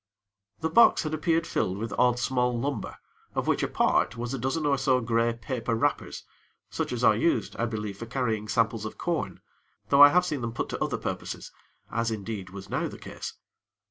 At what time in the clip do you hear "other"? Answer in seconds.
10.83-10.97